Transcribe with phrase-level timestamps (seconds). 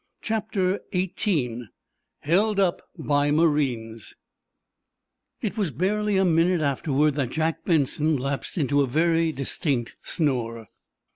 [0.23, 1.69] CHAPTER XVIII:
[2.21, 4.15] HELD UP BY MARINES
[5.43, 10.69] It was barely a minute afterward that Jack Benson lapsed into a very distinct snore.